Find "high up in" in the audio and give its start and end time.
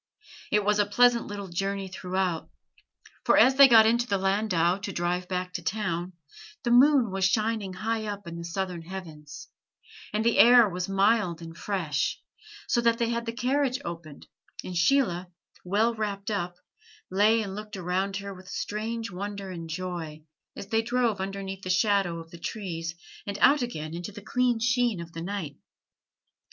7.73-8.35